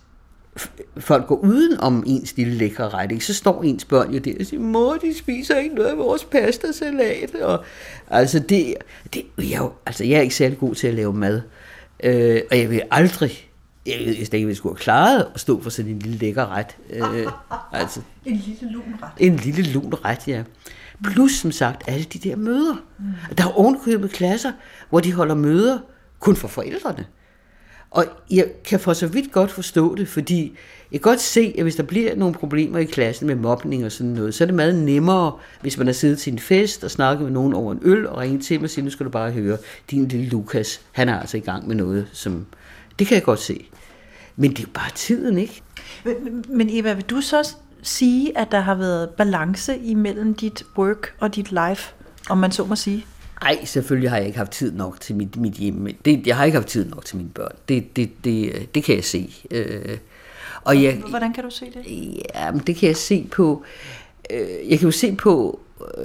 folk 0.98 1.26
går 1.26 1.36
uden 1.36 1.80
om 1.80 2.04
ens 2.06 2.36
lille 2.36 2.54
lækre 2.54 2.88
ret, 2.88 3.12
ikke? 3.12 3.24
så 3.24 3.34
står 3.34 3.62
ens 3.62 3.84
børn 3.84 4.12
jo 4.14 4.18
der 4.18 4.32
og 4.40 4.46
siger, 4.46 4.60
mor, 4.60 4.94
de 4.94 5.18
spiser 5.18 5.56
ikke 5.56 5.74
noget 5.74 5.88
af 5.88 5.96
vores 5.98 6.24
pastasalat. 6.24 7.34
Og, 7.34 7.64
altså, 8.10 8.38
det, 8.38 8.74
det, 9.14 9.22
jeg, 9.38 9.68
altså, 9.86 10.04
jeg 10.04 10.16
er 10.16 10.20
ikke 10.22 10.34
særlig 10.34 10.58
god 10.58 10.74
til 10.74 10.86
at 10.86 10.94
lave 10.94 11.12
mad. 11.12 11.40
Øh, 12.02 12.40
og 12.50 12.58
jeg 12.58 12.70
vil 12.70 12.82
aldrig, 12.90 13.50
jeg 13.86 13.94
ved 13.98 14.14
slet 14.14 14.34
ikke, 14.34 14.46
hvis 14.46 14.54
jeg 14.54 14.56
skulle 14.56 14.74
have 14.74 14.82
klaret 14.82 15.26
at 15.34 15.40
stå 15.40 15.62
for 15.62 15.70
sådan 15.70 15.90
en 15.90 15.98
lille 15.98 16.18
lækker 16.18 16.46
ret. 16.56 16.76
Øh, 16.90 17.02
altså, 17.80 18.00
En 18.26 18.36
lille 18.36 18.72
lun 18.72 18.82
ret. 19.02 19.10
en 19.18 19.36
lille 19.36 19.62
lun 19.72 19.94
ret, 20.04 20.28
ja. 20.28 20.42
Plus, 21.04 21.32
som 21.32 21.52
sagt, 21.52 21.82
alle 21.86 22.04
de 22.04 22.18
der 22.18 22.36
møder. 22.36 22.74
Mm. 22.98 23.04
Der 23.38 23.44
er 23.44 23.58
ovenkøbet 23.58 24.10
klasser, 24.10 24.52
hvor 24.90 25.00
de 25.00 25.12
holder 25.12 25.34
møder 25.34 25.78
kun 26.20 26.36
for 26.36 26.48
forældrene. 26.48 27.06
Og 27.92 28.04
jeg 28.30 28.46
kan 28.64 28.80
for 28.80 28.92
så 28.92 29.06
vidt 29.06 29.32
godt 29.32 29.50
forstå 29.50 29.94
det, 29.94 30.08
fordi 30.08 30.56
jeg 30.92 31.00
kan 31.00 31.10
godt 31.10 31.20
se, 31.20 31.54
at 31.58 31.62
hvis 31.62 31.76
der 31.76 31.82
bliver 31.82 32.16
nogle 32.16 32.34
problemer 32.34 32.78
i 32.78 32.84
klassen 32.84 33.26
med 33.26 33.34
mobning 33.34 33.84
og 33.84 33.92
sådan 33.92 34.12
noget, 34.12 34.34
så 34.34 34.44
er 34.44 34.46
det 34.46 34.54
meget 34.54 34.74
nemmere, 34.74 35.32
hvis 35.60 35.78
man 35.78 35.86
har 35.86 35.94
siddet 35.94 36.18
til 36.18 36.32
en 36.32 36.38
fest 36.38 36.84
og 36.84 36.90
snakket 36.90 37.24
med 37.24 37.32
nogen 37.32 37.54
over 37.54 37.72
en 37.72 37.78
øl 37.82 38.06
og 38.06 38.18
ringet 38.18 38.44
til 38.44 38.56
dem 38.56 38.64
og 38.64 38.70
siger, 38.70 38.84
nu 38.84 38.90
skal 38.90 39.06
du 39.06 39.10
bare 39.10 39.30
høre, 39.30 39.58
din 39.90 40.08
lille 40.08 40.28
Lukas, 40.28 40.80
han 40.92 41.08
er 41.08 41.20
altså 41.20 41.36
i 41.36 41.40
gang 41.40 41.68
med 41.68 41.76
noget, 41.76 42.06
som... 42.12 42.46
Det 42.98 43.06
kan 43.06 43.14
jeg 43.14 43.22
godt 43.22 43.40
se. 43.40 43.68
Men 44.36 44.50
det 44.50 44.58
er 44.58 44.62
jo 44.62 44.68
bare 44.74 44.90
tiden, 44.94 45.38
ikke? 45.38 45.62
Men, 46.04 46.44
men 46.48 46.68
Eva, 46.70 46.92
vil 46.92 47.04
du 47.04 47.20
så 47.20 47.54
sige, 47.82 48.38
at 48.38 48.52
der 48.52 48.60
har 48.60 48.74
været 48.74 49.10
balance 49.10 49.78
imellem 49.78 50.34
dit 50.34 50.64
work 50.78 51.14
og 51.20 51.34
dit 51.34 51.50
life, 51.50 51.94
om 52.30 52.38
man 52.38 52.52
så 52.52 52.64
må 52.64 52.76
sige? 52.76 53.06
Nej, 53.42 53.64
selvfølgelig 53.64 54.10
har 54.10 54.16
jeg 54.16 54.26
ikke 54.26 54.38
haft 54.38 54.52
tid 54.52 54.72
nok 54.72 55.00
til 55.00 55.16
mit, 55.16 55.36
mit 55.36 55.52
hjem. 55.52 55.88
Det, 56.04 56.26
jeg 56.26 56.36
har 56.36 56.44
ikke 56.44 56.56
haft 56.56 56.68
tid 56.68 56.88
nok 56.88 57.04
til 57.04 57.16
mine 57.16 57.28
børn. 57.28 57.52
Det, 57.68 57.96
det, 57.96 58.10
det, 58.24 58.68
det 58.74 58.84
kan 58.84 58.96
jeg 58.96 59.04
se. 59.04 59.34
Øh, 59.50 59.98
og 60.64 60.82
jeg, 60.82 61.02
Hvordan 61.08 61.32
kan 61.32 61.44
du 61.44 61.50
se 61.50 61.64
det? 61.64 62.16
Ja, 62.34 62.50
men 62.50 62.60
det 62.60 62.76
kan 62.76 62.86
jeg 62.86 62.96
se 62.96 63.28
på... 63.32 63.64
Øh, 64.30 64.70
jeg 64.70 64.78
kan 64.78 64.88
jo 64.88 64.92
se 64.92 65.14
på... 65.14 65.60
Øh, 65.98 66.04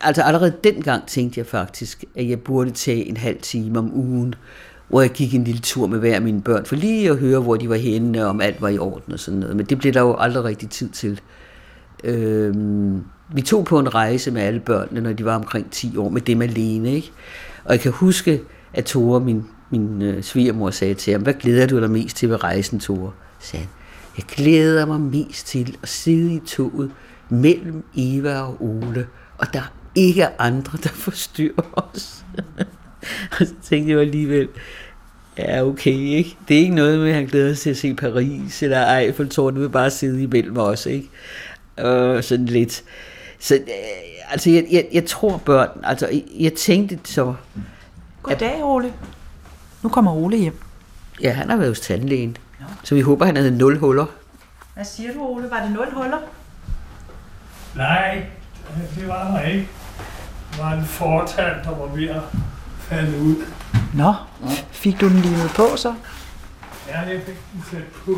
altså 0.00 0.22
allerede 0.22 0.52
dengang 0.64 1.06
tænkte 1.06 1.38
jeg 1.38 1.46
faktisk, 1.46 2.04
at 2.16 2.28
jeg 2.28 2.40
burde 2.40 2.70
tage 2.70 3.04
en 3.04 3.16
halv 3.16 3.40
time 3.40 3.78
om 3.78 3.94
ugen, 3.94 4.34
hvor 4.88 5.00
jeg 5.00 5.10
gik 5.10 5.34
en 5.34 5.44
lille 5.44 5.60
tur 5.60 5.86
med 5.86 5.98
hver 5.98 6.14
af 6.14 6.22
mine 6.22 6.42
børn, 6.42 6.64
for 6.64 6.76
lige 6.76 7.10
at 7.10 7.16
høre, 7.16 7.40
hvor 7.40 7.56
de 7.56 7.68
var 7.68 7.76
henne, 7.76 8.24
og 8.24 8.30
om 8.30 8.40
alt 8.40 8.62
var 8.62 8.68
i 8.68 8.78
orden 8.78 9.12
og 9.12 9.20
sådan 9.20 9.40
noget. 9.40 9.56
Men 9.56 9.66
det 9.66 9.78
blev 9.78 9.92
der 9.92 10.00
jo 10.00 10.16
aldrig 10.16 10.44
rigtig 10.44 10.70
tid 10.70 10.88
til. 10.88 11.10
Øh, 11.10 11.18
Øhm, 12.04 13.04
vi 13.34 13.42
tog 13.42 13.64
på 13.64 13.78
en 13.78 13.94
rejse 13.94 14.30
med 14.30 14.42
alle 14.42 14.60
børnene, 14.60 15.00
når 15.00 15.12
de 15.12 15.24
var 15.24 15.34
omkring 15.34 15.70
10 15.70 15.96
år, 15.96 16.08
med 16.08 16.20
dem 16.20 16.42
alene. 16.42 16.92
Ikke? 16.92 17.12
Og 17.64 17.72
jeg 17.72 17.80
kan 17.80 17.92
huske, 17.92 18.40
at 18.72 18.84
Tore, 18.84 19.20
min, 19.20 19.44
min 19.70 20.02
øh, 20.02 20.22
svigermor, 20.22 20.70
sagde 20.70 20.94
til 20.94 21.12
ham, 21.12 21.22
hvad 21.22 21.34
glæder 21.34 21.66
du 21.66 21.80
dig 21.80 21.90
mest 21.90 22.16
til 22.16 22.28
ved 22.30 22.44
rejsen, 22.44 22.80
Tore? 22.80 23.12
Sagde 23.38 23.64
han, 23.64 23.72
jeg 24.16 24.24
glæder 24.26 24.86
mig 24.86 25.00
mest 25.00 25.46
til 25.46 25.76
at 25.82 25.88
sidde 25.88 26.34
i 26.34 26.40
toget 26.46 26.90
mellem 27.28 27.84
Eva 27.96 28.40
og 28.40 28.56
Ole, 28.60 29.06
og 29.38 29.46
der 29.52 29.58
er 29.58 29.72
ikke 29.94 30.40
andre, 30.40 30.78
der 30.82 30.88
forstyrrer 30.88 31.92
os. 31.94 32.24
og 33.40 33.46
så 33.46 33.54
tænkte 33.62 33.92
jeg 33.92 34.00
alligevel, 34.00 34.48
ja 35.38 35.66
okay, 35.66 35.90
ikke? 35.90 36.36
Det 36.48 36.56
er 36.56 36.60
ikke 36.60 36.74
noget 36.74 36.98
med, 36.98 37.08
at 37.08 37.14
han 37.14 37.26
glæder 37.26 37.54
sig 37.54 37.62
til 37.62 37.70
at 37.70 37.76
se 37.76 37.94
Paris 37.94 38.62
eller 38.62 38.96
Eiffeltårnet, 38.98 39.60
vil 39.60 39.68
bare 39.68 39.90
sidde 39.90 40.22
imellem 40.22 40.56
os, 40.56 40.86
ikke? 40.86 41.10
Og 41.78 42.24
sådan 42.24 42.46
lidt. 42.46 42.82
Så 43.40 43.54
øh, 43.54 43.60
altså, 44.30 44.50
jeg, 44.50 44.66
jeg, 44.70 44.86
jeg 44.92 45.06
tror 45.06 45.36
børn, 45.36 45.68
altså, 45.84 46.08
jeg, 46.08 46.22
jeg 46.38 46.52
tænkte 46.52 46.98
så, 47.12 47.34
Goddag, 48.22 48.64
Ole. 48.64 48.92
Nu 49.82 49.88
kommer 49.88 50.12
Ole 50.12 50.36
hjem. 50.36 50.60
ja, 51.22 51.30
han 51.32 51.50
har 51.50 51.56
været 51.56 51.70
hos 51.70 51.80
tandlægen, 51.80 52.36
så 52.84 52.94
vi 52.94 53.00
håber, 53.00 53.26
han 53.26 53.36
havde 53.36 53.58
nul 53.58 53.78
huller. 53.78 54.06
Hvad 54.74 54.84
siger 54.84 55.12
du, 55.12 55.22
Ole? 55.26 55.50
Var 55.50 55.62
det 55.62 55.70
nul 55.70 55.86
huller? 55.92 56.18
Nej, 57.76 58.22
det 58.96 59.08
var 59.08 59.30
der 59.30 59.42
ikke. 59.42 59.68
Det 60.52 60.58
var 60.62 60.72
en 60.72 60.84
fortand, 60.84 61.64
der 61.64 61.70
var 61.70 61.86
ved 61.86 62.08
at 62.08 62.22
falde 62.80 63.18
ud. 63.22 63.34
Nå, 63.94 64.14
fik 64.70 65.00
du 65.00 65.08
den 65.08 65.16
limet 65.18 65.50
på 65.56 65.76
så? 65.76 65.94
Ja, 66.88 67.00
jeg 67.00 67.20
fik 67.26 67.34
den 67.52 67.64
sat 67.70 67.84
på. 68.04 68.12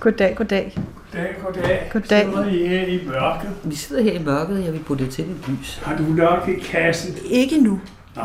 Goddag, 0.00 0.36
goddag. 0.36 0.78
Goddag, 1.12 1.34
goddag. 1.44 1.88
Goddag. 1.92 2.24
Sidder 2.24 2.46
I 2.46 2.66
her 2.68 2.86
i 2.86 3.06
mørket? 3.06 3.50
Vi 3.64 3.74
sidder 3.74 4.02
her 4.02 4.12
i 4.12 4.22
mørket, 4.24 4.64
jeg 4.64 4.72
vil 4.72 4.80
putte 4.84 5.04
det 5.04 5.12
til 5.12 5.24
et 5.24 5.48
lys. 5.48 5.80
Har 5.84 5.96
du 5.96 6.02
nok 6.02 6.48
i 6.48 6.60
kassen? 6.60 7.14
Ikke 7.24 7.60
nu. 7.60 7.80
Nå, 8.16 8.22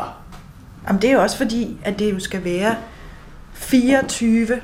Jamen, 0.88 1.02
det 1.02 1.10
er 1.10 1.14
jo 1.14 1.20
også 1.22 1.36
fordi, 1.36 1.76
at 1.84 1.98
det 1.98 2.12
jo 2.12 2.18
skal 2.18 2.44
være 2.44 2.76
24 3.52 4.60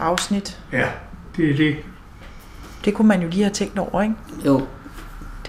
afsnit. 0.00 0.60
ja, 0.72 0.86
det 1.36 1.50
er 1.50 1.56
det. 1.56 1.76
Det 2.84 2.94
kunne 2.94 3.08
man 3.08 3.22
jo 3.22 3.28
lige 3.28 3.42
have 3.42 3.52
tænkt 3.52 3.78
over, 3.78 4.02
ikke? 4.02 4.14
Jo, 4.46 4.66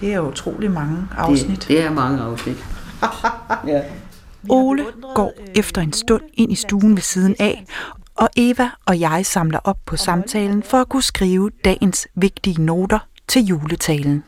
Det 0.00 0.12
er 0.12 0.16
jo 0.16 0.28
utrolig 0.28 0.70
mange 0.70 0.98
afsnit. 1.16 1.60
det, 1.60 1.68
det 1.68 1.84
er 1.84 1.90
mange 1.90 2.20
afsnit. 2.22 2.64
ja. 3.66 3.82
Ole 4.48 4.84
går 5.14 5.32
efter 5.54 5.80
en 5.82 5.92
stund 5.92 6.22
ind 6.34 6.52
i 6.52 6.54
stuen 6.54 6.94
ved 6.96 7.02
siden 7.02 7.34
af 7.38 7.64
og 8.14 8.28
Eva 8.36 8.70
og 8.86 9.00
jeg 9.00 9.26
samler 9.26 9.58
op 9.64 9.78
på 9.86 9.96
samtalen 9.96 10.62
for 10.62 10.78
at 10.78 10.88
kunne 10.88 11.02
skrive 11.02 11.50
dagens 11.64 12.08
vigtige 12.14 12.62
noter 12.62 12.98
til 13.28 13.44
juletalen. 13.44 14.24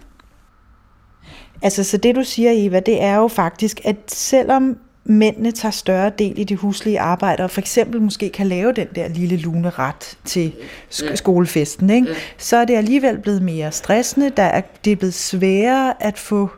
Altså, 1.63 1.85
så 1.85 1.97
det 1.97 2.15
du 2.15 2.25
siger, 2.25 2.51
Eva, 2.55 2.81
det 2.81 3.03
er 3.03 3.17
jo 3.17 3.29
faktisk, 3.29 3.81
at 3.85 3.97
selvom 4.09 4.79
mændene 5.05 5.53
tager 5.53 5.73
større 5.73 6.11
del 6.19 6.39
i 6.39 6.45
det 6.45 6.57
huslige 6.57 7.01
arbejde, 7.01 7.45
og 7.45 7.51
for 7.51 7.61
eksempel 7.61 8.03
måske 8.03 8.29
kan 8.31 8.47
lave 8.47 8.73
den 8.73 8.87
der 8.95 9.09
lille 9.09 9.37
lune 9.37 9.71
ret 9.71 10.19
til 10.25 10.55
sk- 10.91 11.17
skolefesten, 11.17 11.91
ikke? 11.91 12.09
så 12.39 12.57
er 12.57 12.65
det 12.65 12.77
alligevel 12.77 13.19
blevet 13.19 13.43
mere 13.43 13.73
stressende. 13.73 14.31
Der 14.31 14.43
er, 14.43 14.61
det 14.85 14.93
er 14.93 14.97
blevet 14.97 15.15
sværere 15.15 16.03
at 16.03 16.19
få 16.19 16.49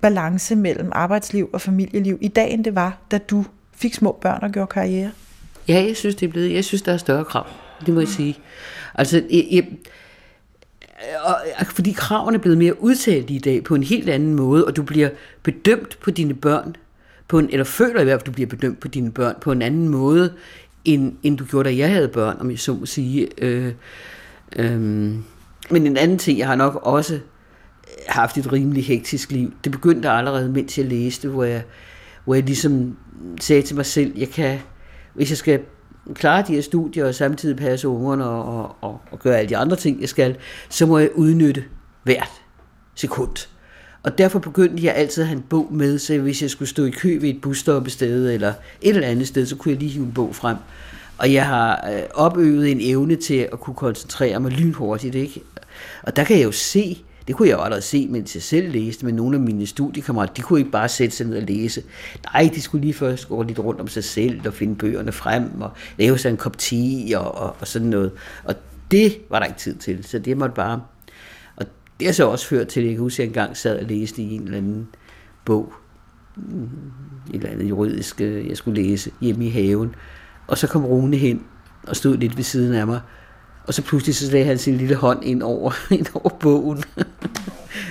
balance 0.00 0.56
mellem 0.56 0.88
arbejdsliv 0.92 1.50
og 1.52 1.60
familieliv 1.60 2.18
i 2.20 2.28
dag, 2.28 2.50
end 2.50 2.64
det 2.64 2.74
var, 2.74 2.98
da 3.10 3.18
du 3.18 3.44
fik 3.74 3.94
små 3.94 4.18
børn 4.20 4.38
og 4.42 4.50
gjorde 4.50 4.66
karriere. 4.66 5.10
Ja, 5.68 5.84
jeg 5.86 5.96
synes, 5.96 6.14
det 6.14 6.26
er 6.26 6.30
blevet, 6.30 6.52
jeg 6.52 6.64
synes, 6.64 6.82
der 6.82 6.92
er 6.92 6.96
større 6.96 7.24
krav. 7.24 7.46
Det 7.86 7.94
må 7.94 8.00
jeg 8.00 8.08
sige. 8.08 8.38
Altså, 8.94 9.22
jeg, 9.30 9.46
jeg, 9.50 9.68
og, 11.22 11.66
fordi 11.66 11.92
kravene 11.92 12.36
er 12.36 12.40
blevet 12.40 12.58
mere 12.58 12.82
udtalt 12.82 13.30
i 13.30 13.38
dag 13.38 13.64
på 13.64 13.74
en 13.74 13.82
helt 13.82 14.08
anden 14.08 14.34
måde, 14.34 14.64
og 14.64 14.76
du 14.76 14.82
bliver 14.82 15.08
bedømt 15.42 15.98
på 16.00 16.10
dine 16.10 16.34
børn, 16.34 16.76
på 17.28 17.38
en, 17.38 17.48
eller 17.52 17.64
føler 17.64 18.00
i 18.00 18.04
hvert 18.04 18.20
fald, 18.20 18.22
at 18.22 18.26
du 18.26 18.32
bliver 18.32 18.48
bedømt 18.48 18.80
på 18.80 18.88
dine 18.88 19.12
børn 19.12 19.34
på 19.40 19.52
en 19.52 19.62
anden 19.62 19.88
måde, 19.88 20.32
end, 20.84 21.16
end 21.22 21.38
du 21.38 21.44
gjorde, 21.44 21.68
da 21.68 21.76
jeg 21.76 21.90
havde 21.90 22.08
børn, 22.08 22.36
om 22.40 22.50
jeg 22.50 22.58
så 22.58 22.74
må 22.74 22.86
sige. 22.86 23.28
Øh, 23.38 23.72
øh, 24.56 24.80
men 25.70 25.86
en 25.86 25.96
anden 25.96 26.18
ting, 26.18 26.38
jeg 26.38 26.46
har 26.46 26.56
nok 26.56 26.80
også 26.82 27.20
haft 28.08 28.38
et 28.38 28.52
rimelig 28.52 28.84
hektisk 28.84 29.32
liv. 29.32 29.52
Det 29.64 29.72
begyndte 29.72 30.10
allerede, 30.10 30.48
mens 30.48 30.78
jeg 30.78 30.86
læste, 30.86 31.28
hvor 31.28 31.44
jeg, 31.44 31.62
hvor 32.24 32.34
jeg 32.34 32.44
ligesom 32.44 32.96
sagde 33.40 33.62
til 33.62 33.76
mig 33.76 33.86
selv, 33.86 34.18
jeg 34.18 34.28
kan, 34.28 34.58
hvis 35.14 35.30
jeg 35.30 35.38
skal 35.38 35.60
klare 36.14 36.44
de 36.48 36.54
her 36.54 36.62
studier 36.62 37.04
og 37.06 37.14
samtidig 37.14 37.56
passe 37.56 37.88
ungerne 37.88 38.24
og, 38.24 38.44
og, 38.44 38.76
og, 38.80 39.00
og 39.10 39.18
gøre 39.18 39.38
alle 39.38 39.48
de 39.48 39.56
andre 39.56 39.76
ting, 39.76 40.00
jeg 40.00 40.08
skal, 40.08 40.36
så 40.68 40.86
må 40.86 40.98
jeg 40.98 41.10
udnytte 41.14 41.64
hvert 42.02 42.42
sekund. 42.94 43.48
Og 44.02 44.18
derfor 44.18 44.38
begyndte 44.38 44.84
jeg 44.84 44.94
altid 44.94 45.22
at 45.22 45.28
have 45.28 45.36
en 45.36 45.44
bog 45.48 45.68
med, 45.70 45.98
så 45.98 46.18
hvis 46.18 46.42
jeg 46.42 46.50
skulle 46.50 46.68
stå 46.68 46.84
i 46.84 46.90
kø 46.90 47.18
ved 47.20 47.28
et 47.28 47.40
busstoppested 47.40 48.32
eller 48.32 48.52
et 48.82 48.96
eller 48.96 49.08
andet 49.08 49.28
sted, 49.28 49.46
så 49.46 49.56
kunne 49.56 49.72
jeg 49.72 49.78
lige 49.78 49.90
hive 49.90 50.04
en 50.04 50.12
bog 50.12 50.34
frem. 50.34 50.56
Og 51.18 51.32
jeg 51.32 51.46
har 51.46 51.90
øh, 51.92 52.02
opøvet 52.14 52.70
en 52.70 52.78
evne 52.80 53.16
til 53.16 53.48
at 53.52 53.60
kunne 53.60 53.74
koncentrere 53.74 54.40
mig 54.40 54.52
lynhurtigt, 54.52 55.14
ikke? 55.14 55.42
Og 56.02 56.16
der 56.16 56.24
kan 56.24 56.38
jeg 56.38 56.44
jo 56.44 56.52
se, 56.52 57.04
det 57.28 57.36
kunne 57.36 57.48
jeg 57.48 57.56
jo 57.56 57.62
allerede 57.62 57.82
se, 57.82 58.08
mens 58.10 58.34
jeg 58.34 58.42
selv 58.42 58.72
læste, 58.72 59.06
men 59.06 59.14
nogle 59.14 59.36
af 59.36 59.42
mine 59.42 59.66
studiekammerater, 59.66 60.34
de 60.34 60.42
kunne 60.42 60.58
ikke 60.58 60.70
bare 60.70 60.88
sætte 60.88 61.16
sig 61.16 61.26
ned 61.26 61.36
og 61.36 61.42
læse. 61.42 61.82
Nej, 62.32 62.50
de 62.54 62.62
skulle 62.62 62.80
lige 62.80 62.94
først 62.94 63.28
gå 63.28 63.42
lidt 63.42 63.58
rundt 63.58 63.80
om 63.80 63.88
sig 63.88 64.04
selv 64.04 64.46
og 64.46 64.54
finde 64.54 64.76
bøgerne 64.76 65.12
frem 65.12 65.60
og 65.60 65.70
lave 65.98 66.18
sig 66.18 66.30
en 66.30 66.36
kop 66.36 66.58
te 66.58 66.76
og, 67.16 67.34
og, 67.34 67.56
og 67.60 67.66
sådan 67.66 67.88
noget. 67.88 68.12
Og 68.44 68.54
det 68.90 69.16
var 69.30 69.38
der 69.38 69.46
ikke 69.46 69.58
tid 69.58 69.74
til, 69.74 70.04
så 70.04 70.18
det 70.18 70.36
måtte 70.36 70.54
bare... 70.54 70.82
Og 71.56 71.66
det 72.00 72.06
har 72.06 72.12
så 72.12 72.26
også 72.28 72.46
ført 72.46 72.68
til, 72.68 72.80
at 72.80 72.86
jeg 72.86 72.94
kan 72.94 73.00
huske, 73.00 73.14
at 73.14 73.18
jeg 73.18 73.26
engang 73.26 73.56
sad 73.56 73.78
og 73.78 73.84
læste 73.84 74.22
i 74.22 74.34
en 74.34 74.42
eller 74.42 74.58
anden 74.58 74.88
bog, 75.44 75.72
mm, 76.36 76.68
et 77.30 77.34
eller 77.34 77.50
andet 77.50 77.68
juridisk, 77.68 78.20
øh, 78.20 78.48
jeg 78.48 78.56
skulle 78.56 78.82
læse 78.82 79.10
hjemme 79.20 79.46
i 79.46 79.50
haven. 79.50 79.94
Og 80.46 80.58
så 80.58 80.66
kom 80.66 80.84
Rune 80.84 81.16
hen 81.16 81.44
og 81.86 81.96
stod 81.96 82.16
lidt 82.16 82.36
ved 82.36 82.44
siden 82.44 82.74
af 82.74 82.86
mig, 82.86 83.00
og 83.68 83.74
så 83.74 83.82
pludselig 83.82 84.14
så 84.14 84.32
lagde 84.32 84.46
han 84.46 84.58
sin 84.58 84.76
lille 84.76 84.94
hånd 84.94 85.24
ind 85.24 85.42
over, 85.42 85.72
ind 85.98 86.06
over 86.14 86.28
bogen, 86.28 86.84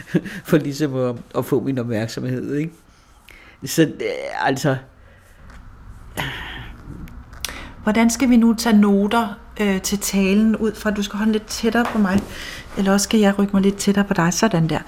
for 0.50 0.58
ligesom 0.58 0.96
at, 0.96 1.16
at 1.38 1.46
få 1.46 1.60
min 1.60 1.78
opmærksomhed. 1.78 2.56
Ikke? 2.56 2.74
Så 3.66 3.82
øh, 3.82 4.48
altså... 4.48 4.78
Hvordan 7.84 8.10
skal 8.10 8.30
vi 8.30 8.38
nu 8.38 8.54
tage 8.54 8.78
noter 8.78 9.40
øh, 9.60 9.82
til 9.82 10.00
talen 10.00 10.56
ud 10.56 10.76
fra, 10.76 10.92
du 10.92 11.04
skal 11.04 11.18
holde 11.18 11.32
lidt 11.32 11.46
tættere 11.46 11.86
på 11.86 11.98
mig, 11.98 12.20
eller 12.78 12.94
også 12.94 13.04
skal 13.04 13.20
jeg 13.20 13.40
rykke 13.40 13.54
mig 13.54 13.62
lidt 13.62 13.78
tættere 13.78 14.06
på 14.06 14.14
dig, 14.14 14.34
sådan 14.34 14.70
der. 14.70 14.80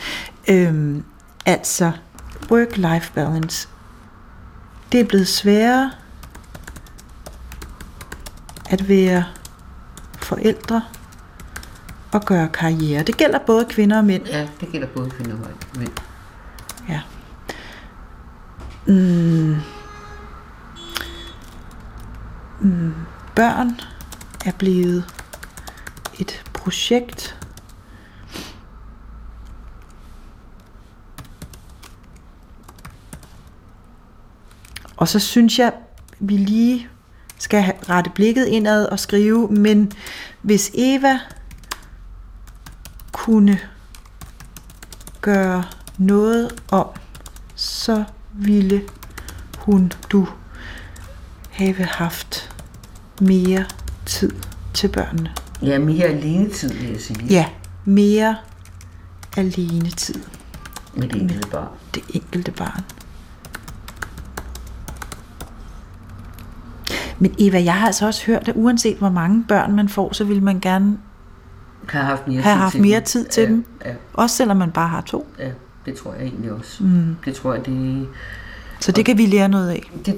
Øhm, 0.50 1.04
altså, 1.46 1.92
work-life 2.52 3.14
balance. 3.14 3.68
Det 4.92 5.00
er 5.00 5.04
blevet 5.04 5.28
sværere 5.28 5.92
at 8.70 8.90
være 8.90 9.24
forældre 10.18 10.82
og 12.12 12.26
gøre 12.26 12.50
karriere. 12.50 13.04
Det 13.04 13.18
gælder 13.18 13.40
både 13.40 13.66
kvinder 13.66 13.98
og 13.98 14.06
mænd. 14.06 14.26
Ja, 14.28 14.48
det 14.60 14.70
gælder 14.72 14.88
både 14.88 15.10
kvinder 15.10 15.34
og 15.34 15.80
mænd. 15.80 15.92
Ja. 16.90 17.02
Mm. 18.88 19.56
Mm. 22.62 22.94
Børn 23.36 23.80
er 24.46 24.52
blevet 24.52 25.06
et 26.20 26.44
projekt. 26.54 27.36
Og 34.98 35.08
så 35.08 35.20
synes 35.20 35.60
jeg, 35.60 35.74
vi 36.20 36.38
lige 36.38 36.88
skal 37.38 37.74
rette 37.90 38.10
blikket 38.16 38.46
indad 38.46 38.86
og 38.86 39.00
skrive, 39.00 39.48
men 39.52 39.92
hvis 40.42 40.72
Eva 40.74 41.20
kunne 43.30 43.60
gøre 45.22 45.64
noget 45.98 46.52
om, 46.72 46.88
så 47.56 48.04
ville 48.34 48.82
hun, 49.58 49.92
du, 50.12 50.28
have 51.50 51.74
haft 51.84 52.56
mere 53.22 53.66
tid 54.06 54.32
til 54.74 54.88
børnene. 54.88 55.32
Ja, 55.62 55.80
mere 55.80 56.06
alene 56.06 56.50
tid, 56.50 56.70
vil 56.74 56.90
jeg 56.90 57.02
sige. 57.02 57.26
Ja, 57.26 57.46
mere 57.86 58.36
alene 59.38 59.90
tid 59.90 60.16
Med 60.96 61.08
det 61.08 61.22
enkelte 61.22 61.48
barn. 61.50 61.68
det 61.94 62.04
enkelte 62.10 62.52
barn. 62.52 62.84
Men 67.20 67.36
Eva, 67.40 67.64
jeg 67.64 67.74
har 67.74 67.86
altså 67.86 68.06
også 68.06 68.26
hørt, 68.26 68.48
at 68.48 68.56
uanset 68.56 68.98
hvor 68.98 69.10
mange 69.10 69.44
børn 69.48 69.76
man 69.76 69.90
får, 69.90 70.14
så 70.14 70.24
vil 70.24 70.44
man 70.44 70.60
gerne 70.60 70.98
Har 71.92 72.02
haft 72.04 72.28
mere 72.28 72.42
have 72.42 72.54
tid 72.56 72.60
haft 72.62 72.72
til 72.72 72.82
mere 72.82 72.96
dem. 73.00 73.06
tid 73.06 73.26
til 73.26 73.42
ja, 73.44 73.48
dem. 73.50 73.66
Ja, 73.86 73.92
Også 74.14 74.36
selvom 74.36 74.58
man 74.58 74.72
bare 74.72 74.88
har 74.88 75.02
to. 75.02 75.28
ja, 75.40 75.50
det 75.86 75.96
tror 75.96 76.14
jeg 76.14 76.24
egentlig 76.24 76.52
også. 76.52 76.84
Mm. 76.84 77.16
Det 77.26 77.36
tror 77.36 77.54
jeg, 77.54 77.66
det, 77.66 78.08
Så 78.80 78.92
det 78.92 79.06
kan 79.06 79.18
vi 79.18 79.26
lære 79.26 79.50
noget 79.50 79.70
af. 79.70 79.92
det... 80.06 80.16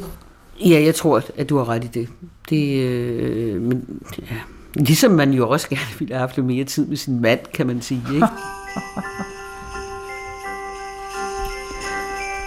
Ja, 0.65 0.81
jeg 0.85 0.95
tror, 0.95 1.23
at 1.37 1.49
du 1.49 1.57
har 1.57 1.69
ret 1.69 1.83
i 1.83 1.87
det. 1.87 2.09
Det, 2.49 2.83
øh, 2.83 3.61
men, 3.61 3.85
ja. 4.19 4.35
Ligesom 4.75 5.11
man 5.11 5.33
jo 5.33 5.49
også 5.49 5.69
gerne 5.69 5.99
ville 5.99 6.13
have 6.13 6.19
haft 6.19 6.37
mere 6.37 6.63
tid 6.63 6.85
med 6.85 6.97
sin 6.97 7.21
mand, 7.21 7.39
kan 7.53 7.67
man 7.67 7.81
sige. 7.81 8.01
Ikke? 8.13 8.27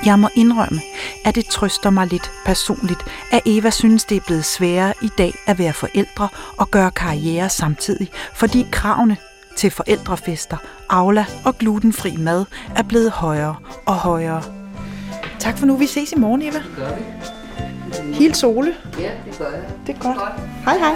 Jeg 0.07 0.19
må 0.19 0.29
indrømme, 0.35 0.81
at 1.25 1.35
det 1.35 1.47
trøster 1.47 1.91
mig 1.91 2.07
lidt 2.07 2.31
personligt, 2.45 3.05
at 3.33 3.41
Eva 3.47 3.71
synes, 3.71 4.05
det 4.05 4.17
er 4.17 4.21
blevet 4.27 4.45
sværere 4.45 4.95
i 5.03 5.09
dag 5.19 5.35
at 5.47 5.59
være 5.59 5.73
forældre 5.73 6.29
og 6.57 6.71
gøre 6.71 6.91
karriere 6.91 7.49
samtidig, 7.49 8.11
fordi 8.35 8.67
kravene 8.73 9.17
til 9.57 9.71
forældrefester, 9.71 10.57
aula 10.91 11.27
og 11.45 11.59
glutenfri 11.59 12.17
mad 12.17 12.45
er 12.77 12.83
blevet 12.83 13.11
højere 13.11 13.57
og 13.87 13.95
højere. 13.95 14.43
Tak 15.39 15.59
for 15.59 15.67
nu. 15.67 15.77
Vi 15.77 15.87
ses 15.87 16.13
i 16.13 16.17
morgen, 16.17 16.43
Eva. 16.43 16.63
Gør 16.77 16.89
vi? 16.97 18.15
Hils 18.15 18.45
Ole. 18.45 18.75
Ja, 19.01 19.11
det 19.27 19.39
gør 19.39 19.51
jeg. 19.51 19.63
Det 19.87 19.95
er 19.95 19.99
godt. 19.99 20.19
Hej 20.65 20.79
hej. 20.79 20.95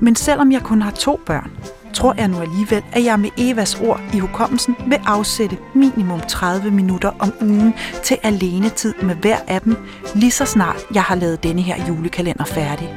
Men 0.00 0.16
selvom 0.16 0.52
jeg 0.52 0.62
kun 0.62 0.82
har 0.82 0.90
to 0.90 1.20
børn, 1.26 1.50
tror 1.94 2.14
jeg 2.16 2.28
nu 2.28 2.40
alligevel, 2.40 2.82
at 2.92 3.04
jeg 3.04 3.20
med 3.20 3.30
Evas 3.36 3.74
ord 3.74 4.00
i 4.14 4.18
hukommelsen 4.18 4.76
vil 4.86 4.98
afsætte 5.06 5.58
minimum 5.74 6.20
30 6.20 6.70
minutter 6.70 7.10
om 7.18 7.32
ugen 7.40 7.74
til 8.02 8.18
alenetid 8.22 8.94
med 9.02 9.14
hver 9.14 9.38
af 9.46 9.60
dem, 9.60 9.76
lige 10.14 10.30
så 10.30 10.44
snart 10.44 10.76
jeg 10.94 11.02
har 11.02 11.14
lavet 11.14 11.42
denne 11.42 11.62
her 11.62 11.86
julekalender 11.88 12.44
færdig. 12.44 12.94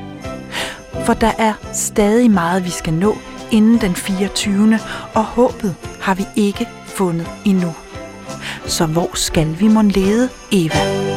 For 1.06 1.14
der 1.14 1.32
er 1.38 1.54
stadig 1.74 2.32
meget, 2.32 2.66
vi 2.66 2.70
skal 2.70 2.94
nå 2.94 3.18
inden 3.52 3.82
den 3.82 3.96
24. 3.96 4.80
og 5.14 5.24
håbet 5.24 5.76
har 6.02 6.16
vi 6.16 6.26
ikke 6.36 6.68
fundet 6.86 7.28
endnu. 7.46 7.74
Så 8.66 8.86
hvor 8.86 9.10
skal 9.14 9.60
vi 9.60 9.68
mon 9.68 9.88
lede, 9.88 10.30
Eva? 10.52 11.17